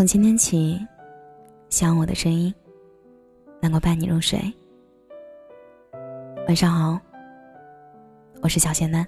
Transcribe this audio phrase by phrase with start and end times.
[0.00, 0.80] 从今天起，
[1.68, 2.54] 希望我的声音
[3.60, 4.40] 能够伴你入睡。
[6.46, 6.98] 晚上好，
[8.40, 9.06] 我是小仙丹。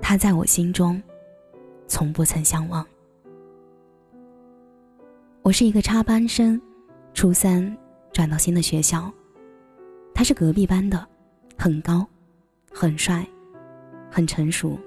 [0.00, 1.02] 他在我心中，
[1.88, 2.86] 从不曾相忘。
[5.42, 6.62] 我是一个插班生，
[7.14, 7.76] 初三
[8.12, 9.12] 转到新的学校。
[10.14, 11.04] 他是隔壁班的，
[11.58, 12.06] 很高，
[12.72, 13.26] 很帅，
[14.08, 14.78] 很成熟。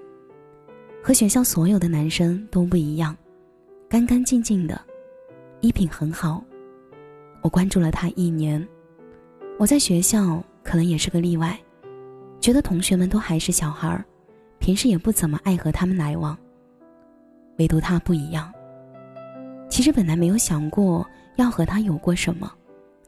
[1.06, 3.14] 和学校所有的男生都不一样，
[3.90, 4.80] 干干净净的，
[5.60, 6.42] 衣品很好。
[7.42, 8.66] 我关注了他一年，
[9.60, 11.60] 我在学校可能也是个例外，
[12.40, 14.06] 觉得同学们都还是小孩儿，
[14.60, 16.38] 平时也不怎么爱和他们来往。
[17.58, 18.50] 唯独他不一样。
[19.68, 22.50] 其实本来没有想过要和他有过什么，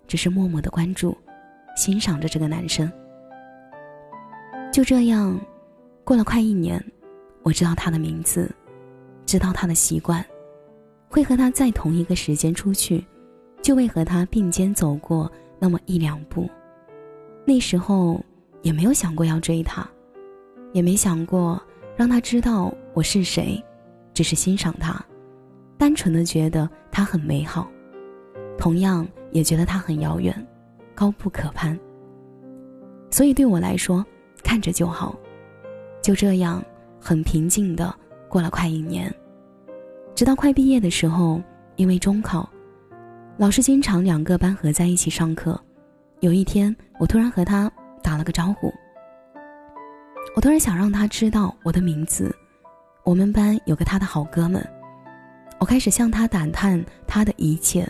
[0.06, 1.18] 只是默默的关注，
[1.78, 2.92] 欣赏着这个男生。
[4.70, 5.40] 就这样，
[6.04, 6.84] 过了快一年。
[7.46, 8.50] 我知道他的名字，
[9.24, 10.26] 知道他的习惯，
[11.08, 13.06] 会和他在同一个时间出去，
[13.62, 16.50] 就会和他并肩走过那么一两步。
[17.46, 18.20] 那时候
[18.64, 19.88] 也没有想过要追他，
[20.74, 21.62] 也没想过
[21.96, 23.64] 让他知道我是谁，
[24.12, 25.00] 只是欣赏他，
[25.78, 27.70] 单纯的觉得他很美好，
[28.58, 30.36] 同样也觉得他很遥远，
[30.96, 31.80] 高不可攀。
[33.12, 34.04] 所以对我来说，
[34.44, 35.16] 看着就好，
[36.02, 36.60] 就这样。
[37.08, 37.94] 很平静的
[38.28, 39.14] 过了快一年，
[40.16, 41.40] 直到快毕业的时候，
[41.76, 42.50] 因为中考，
[43.38, 45.56] 老师经常两个班合在一起上课。
[46.22, 48.74] 有一天，我突然和他打了个招呼。
[50.36, 52.36] 我突然想让他知道我的名字。
[53.04, 54.68] 我们班有个他的好哥们，
[55.60, 57.88] 我开始向他打探他的一切，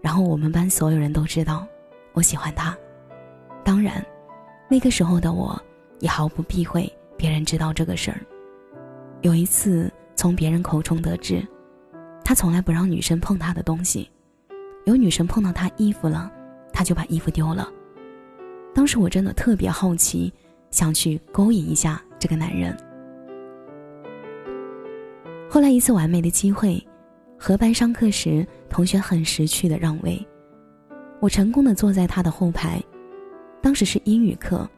[0.00, 1.66] 然后我们班所有人都知道
[2.12, 2.78] 我喜欢他。
[3.64, 4.06] 当然，
[4.68, 5.60] 那个时候的我
[5.98, 8.20] 也毫不避讳别人知道这个事儿。
[9.22, 11.46] 有一次，从别人口中得知，
[12.24, 14.10] 他从来不让女生碰他的东西，
[14.84, 16.28] 有女生碰到他衣服了，
[16.72, 17.68] 他就把衣服丢了。
[18.74, 20.32] 当时我真的特别好奇，
[20.72, 22.76] 想去勾引一下这个男人。
[25.48, 26.84] 后来一次完美的机会，
[27.38, 30.20] 合班上课时，同学很识趣的让位，
[31.20, 32.82] 我成功的坐在他的后排。
[33.60, 34.68] 当时是英语课，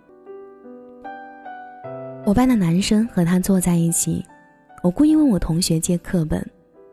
[2.27, 4.23] 我班的男生和他坐在一起。
[4.85, 6.47] 我故意问我同学借课本，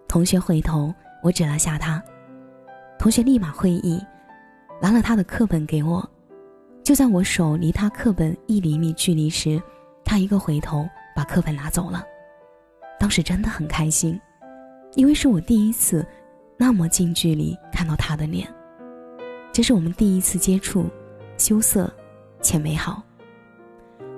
[0.08, 2.02] 同学回头，我指了下他，
[2.98, 4.02] 同学立马会意，
[4.82, 6.10] 拿了他的课本给我。
[6.86, 9.62] 就在我手离他课本一厘米距离时，
[10.06, 12.06] 他一个回头把课本拿走了。
[12.98, 14.18] 当时真的很开心，
[14.96, 16.08] 因为是我第一次
[16.56, 18.48] 那么近距离看到他的脸，
[19.52, 20.86] 这是我们第一次接触，
[21.38, 21.94] 羞涩
[22.42, 23.04] 且美好。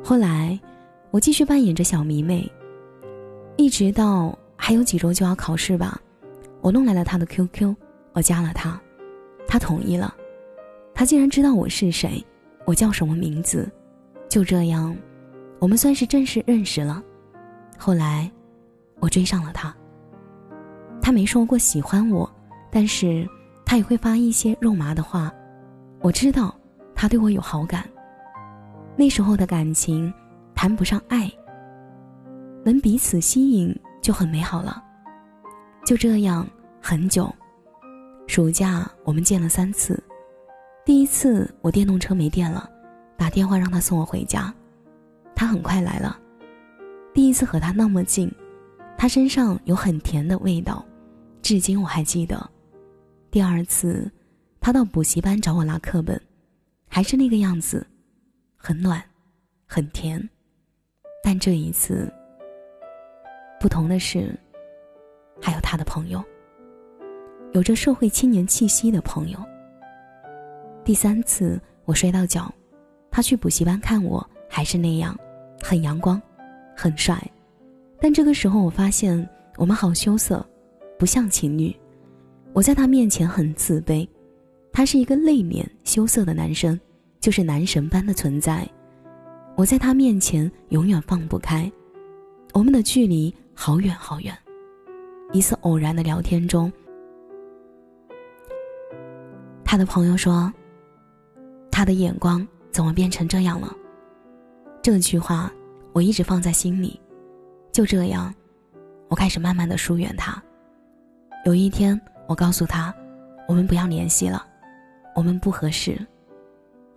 [0.04, 0.60] 后来，
[1.10, 2.48] 我继续扮演着小迷妹。
[3.56, 6.00] 一直到还有几周就要考试吧，
[6.62, 7.76] 我弄来了他的 QQ，
[8.14, 8.80] 我加了他，
[9.48, 10.14] 他同意了，
[10.94, 12.24] 他竟然知道我是谁，
[12.66, 13.72] 我叫什么名字，
[14.28, 14.96] 就这样，
[15.60, 17.02] 我们算是正式认识了。
[17.78, 18.30] 后来，
[19.00, 19.74] 我追上了他。
[21.02, 22.30] 他没说过喜欢我，
[22.72, 23.28] 但是
[23.66, 25.32] 他也会发一些肉麻的话，
[26.00, 26.56] 我知道
[26.96, 27.88] 他对我有好感。
[28.96, 30.12] 那时候的感情，
[30.56, 31.32] 谈不上爱。
[32.64, 34.82] 能彼此吸引就很美好了。
[35.86, 36.48] 就这样
[36.82, 37.34] 很久，
[38.26, 40.02] 暑假我们见了三次。
[40.86, 42.70] 第一次我电动车没电了，
[43.18, 44.54] 打电话让他送我回家，
[45.36, 46.18] 他很快来了。
[47.14, 48.32] 第一次和他那么近，
[48.98, 50.86] 他身上有很甜的味道，
[51.42, 52.50] 至今我还记得。
[53.30, 54.10] 第二次，
[54.62, 56.22] 他到补习班找我拿课本，
[56.88, 57.86] 还是那个样子，
[58.56, 59.04] 很暖，
[59.66, 60.30] 很甜。
[61.22, 62.10] 但这一次。
[63.64, 64.38] 不同的是，
[65.42, 66.22] 还有他的朋友，
[67.54, 69.40] 有着社会青年气息的朋友。
[70.84, 72.54] 第三次我摔到脚，
[73.10, 75.18] 他去补习班看我，还是那样，
[75.62, 76.22] 很阳光，
[76.76, 77.18] 很帅。
[78.02, 79.26] 但这个时候我发现
[79.56, 80.46] 我们好羞涩，
[81.00, 81.74] 不像情侣。
[82.52, 84.06] 我在他面前很自卑，
[84.74, 86.78] 他是一个内敛羞涩的男生，
[87.22, 88.68] 就是男神般的存在。
[89.56, 91.72] 我在他面前永远放不开，
[92.52, 93.34] 我们的距离。
[93.54, 94.38] 好远好远。
[95.32, 96.72] 一次偶然的聊天中，
[99.64, 100.52] 他的朋友说
[101.72, 103.74] ：“他的眼光怎么变成这样了？”
[104.82, 105.52] 这句话
[105.94, 107.00] 我一直放在心里。
[107.72, 108.32] 就这样，
[109.08, 110.42] 我开始慢慢的疏远他。
[111.46, 112.94] 有一天，我告诉他
[113.50, 114.46] ：“我们不要联系了，
[115.16, 115.98] 我们不合适。”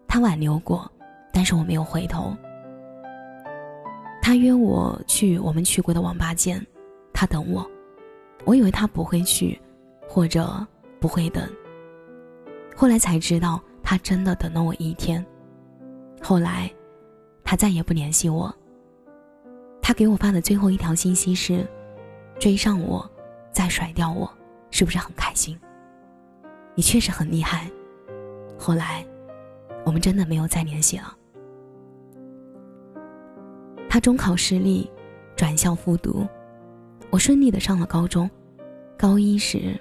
[0.07, 0.91] 他挽留过，
[1.33, 2.37] 但是我没有回头。
[4.27, 6.61] 他约我去我们去过的网吧见，
[7.13, 7.65] 他等我，
[8.45, 9.57] 我以为他不会去，
[10.09, 10.67] 或者
[10.99, 11.49] 不会等。
[12.75, 15.25] 后来才知道，他真的等了我一天。
[16.21, 16.69] 后来，
[17.45, 18.53] 他再也不联系我。
[19.81, 21.65] 他给我发的最后一条信息是
[22.41, 23.09] ：“追上我，
[23.53, 24.29] 再甩掉我，
[24.73, 25.57] 是不是很开心？”
[26.75, 27.71] 你确实很厉害。
[28.59, 29.07] 后来，
[29.85, 31.16] 我们真的没有再联系了。
[33.97, 34.87] 他中考失利，
[35.35, 36.29] 转校复读。
[37.09, 38.31] 我顺利的上了高中，
[38.95, 39.75] 高一时，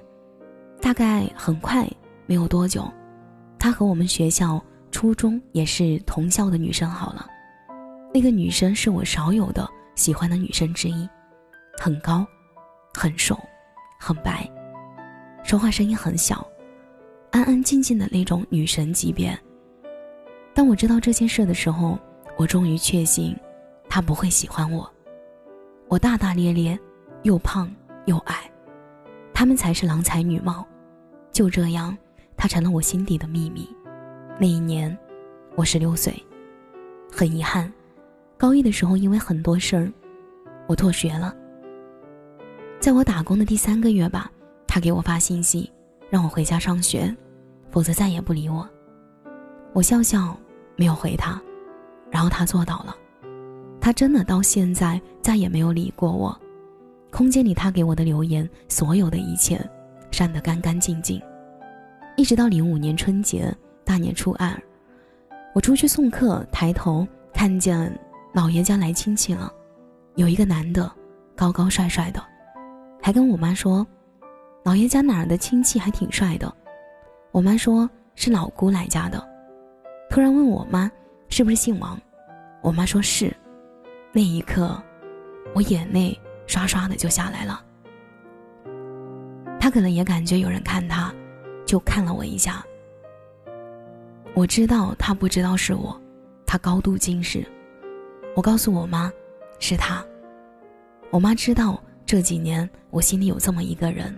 [0.79, 1.85] 大概很快
[2.25, 2.89] 没有多久，
[3.59, 7.27] 他和我们学校初中也是同校的女生好了。
[8.13, 11.05] 那个女生是我少有的喜欢的女生之一，
[11.77, 12.25] 很高，
[12.93, 13.37] 很瘦，
[13.99, 14.49] 很白，
[15.43, 16.47] 说话声音很小，
[17.31, 19.37] 安安静静的那种女神级别。
[20.53, 21.99] 当我知道这件事的时候，
[22.37, 23.35] 我终于确信，
[23.95, 24.91] 他不会喜欢我。
[25.87, 26.77] 我大大咧咧。
[27.23, 27.73] 又胖
[28.07, 28.51] 又矮，
[29.33, 30.67] 他们才是郎才女貌。
[31.31, 31.97] 就这样，
[32.35, 33.67] 他成了我心底的秘密。
[34.37, 34.95] 那一年，
[35.55, 36.13] 我十六岁，
[37.09, 37.71] 很遗憾，
[38.37, 39.91] 高一的时候因为很多事儿，
[40.67, 41.33] 我辍学了。
[42.81, 44.29] 在我打工的第三个月吧，
[44.67, 45.71] 他给我发信息，
[46.09, 47.15] 让我回家上学，
[47.71, 48.69] 否则再也不理我。
[49.73, 50.37] 我笑笑，
[50.75, 51.41] 没有回他。
[52.11, 52.95] 然后他做到了，
[53.85, 56.35] 他真的到现在再也没有理过我。
[57.11, 59.63] 空间里，他给我的留言，所有的一切，
[60.09, 61.21] 删得干干净净。
[62.17, 64.59] 一直到零五年春节大年初二，
[65.53, 67.95] 我出去送客，抬头看见
[68.33, 69.53] 老爷家来亲戚了，
[70.15, 70.91] 有一个男的，
[71.35, 72.19] 高高帅帅的，
[72.99, 73.85] 还跟我妈说，
[74.63, 76.51] 老爷家哪儿的亲戚还挺帅的。
[77.31, 79.23] 我妈说是老姑来家的，
[80.09, 80.91] 突然问我妈
[81.29, 81.95] 是不是姓王，
[82.63, 83.31] 我妈说是。
[84.15, 84.81] 那一刻，
[85.53, 86.17] 我眼泪。
[86.47, 87.59] 刷刷的就下来了。
[89.59, 91.11] 他可能也感觉有人看他，
[91.65, 92.63] 就看了我一下。
[94.35, 95.99] 我知道他不知道是我，
[96.45, 97.43] 他高度近视。
[98.35, 99.11] 我告诉我妈，
[99.57, 100.05] 是他。
[101.09, 104.15] 我妈知道这几年我心里有这么一个人，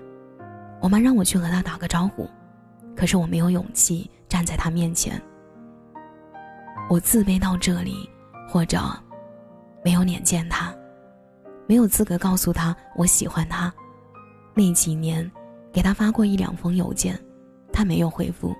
[0.81, 2.29] 我妈让我去和他打个招呼，
[2.93, 5.21] 可是我没有勇气站在他面前。
[6.89, 8.09] 我自卑到这里，
[8.49, 8.77] 或者
[9.83, 10.75] 没有脸见他。
[11.67, 13.73] 没有资格告诉他我喜欢他。
[14.53, 15.29] 那几年，
[15.71, 17.19] 给他发过一两封邮件，
[17.71, 18.55] 他没有回复。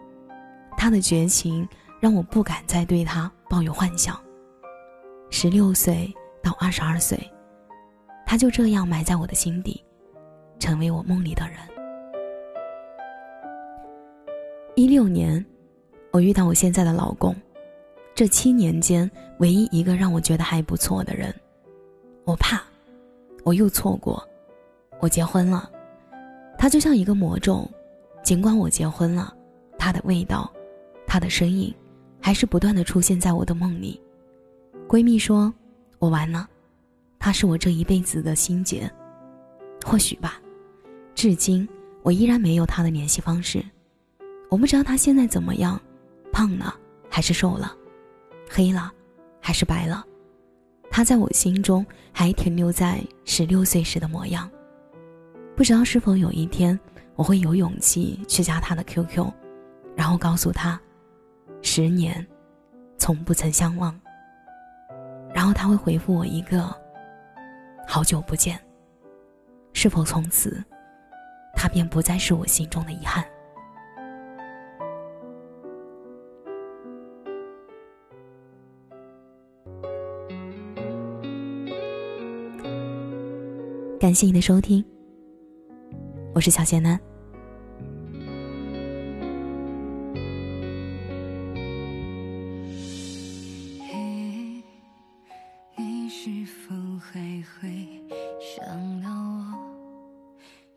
[0.78, 1.68] 他的绝情
[2.00, 4.20] 让我不敢再对他抱有幻想。
[5.30, 7.20] 十六岁到二十二岁，
[8.26, 9.84] 他就这样埋在我的心底，
[10.60, 11.58] 成为我梦里的人。
[14.76, 15.44] 一六年，
[16.12, 17.36] 我遇到我现在的老公，
[18.18, 21.32] 这七年间唯一一个让我觉得还不错的人。
[22.26, 22.60] 我怕。
[23.44, 24.28] 我又错过，
[25.00, 25.72] 我结婚了，
[26.58, 27.70] 他就像一个魔咒，
[28.24, 29.32] 尽管我结婚了，
[29.78, 30.52] 他的味道，
[31.06, 31.72] 他的身影，
[32.20, 34.02] 还是不断的出现在我的梦里。
[34.88, 35.54] 闺蜜说，
[36.00, 36.50] 我完了，
[37.20, 38.92] 他是我这一辈子的心结，
[39.86, 40.42] 或许吧，
[41.14, 41.70] 至今
[42.02, 43.64] 我依然没有他的联系方式，
[44.50, 45.80] 我不知道他现在怎么样，
[46.34, 46.76] 胖了
[47.10, 47.77] 还是瘦了，
[48.50, 48.92] 黑了
[49.42, 50.04] 还是白了。
[50.90, 54.50] 他在我心中还停留在十六岁时的模样，
[55.56, 56.80] 不知道是否有一天
[57.16, 59.30] 我会有勇气去加他的 QQ，
[59.96, 60.80] 然后告诉他，
[61.62, 62.26] 十年，
[62.98, 64.00] 从不曾相忘。
[65.34, 66.74] 然后他会回复我一个，
[67.86, 68.60] 好久不见。
[69.74, 70.64] 是否从此，
[71.54, 73.24] 他便不再是我心中的遗憾？
[84.00, 84.86] 感谢你的收听，
[86.36, 87.00] 我是小贤男。
[95.76, 97.20] 你是否还
[97.60, 97.70] 会
[98.40, 99.46] 想到我？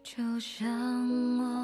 [0.02, 0.66] 就像
[1.38, 1.59] 我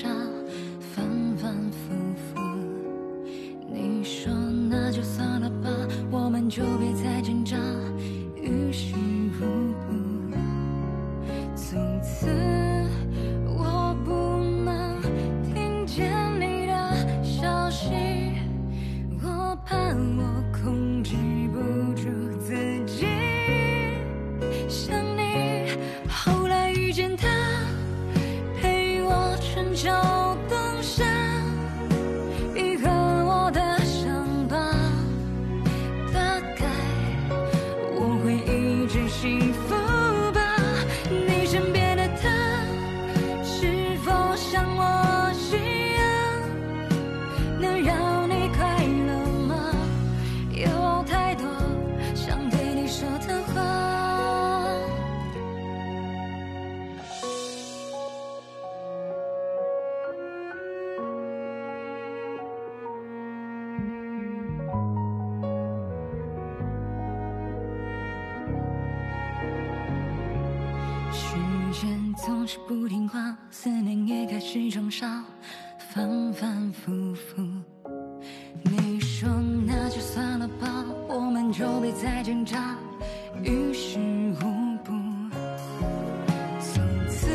[0.00, 0.08] 始装傻，
[0.94, 1.04] 反
[1.36, 2.40] 反复复。
[3.68, 4.32] 你说
[4.70, 5.68] 那就算了吧，
[6.10, 6.89] 我们就别
[72.30, 75.24] 总是不听话，思念也开始装傻，
[75.92, 77.42] 反反复复。
[78.62, 79.28] 你说
[79.66, 82.76] 那就算了吧，我们就别再挣扎，
[83.42, 84.92] 于事无补。
[86.60, 87.26] 从此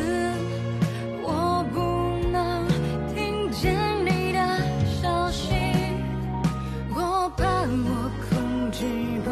[1.22, 2.66] 我不能
[3.14, 4.40] 听见你的
[5.02, 5.52] 消息，
[6.94, 8.86] 我怕我控制
[9.22, 9.30] 不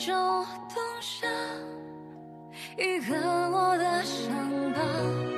[0.00, 0.12] 我春秋
[0.74, 1.26] 冬夏，
[2.78, 5.29] 愈合我的伤疤。